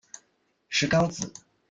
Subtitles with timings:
[0.67, 1.31] 石皋子。